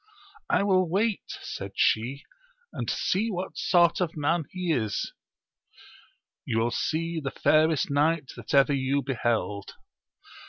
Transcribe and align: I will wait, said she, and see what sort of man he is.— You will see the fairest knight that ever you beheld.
I 0.49 0.63
will 0.63 0.89
wait, 0.89 1.21
said 1.43 1.73
she, 1.75 2.23
and 2.73 2.89
see 2.89 3.29
what 3.29 3.55
sort 3.55 4.01
of 4.01 4.17
man 4.17 4.45
he 4.49 4.71
is.— 4.73 5.13
You 6.47 6.57
will 6.57 6.71
see 6.71 7.19
the 7.19 7.29
fairest 7.29 7.91
knight 7.91 8.31
that 8.35 8.55
ever 8.55 8.73
you 8.73 9.03
beheld. 9.03 9.75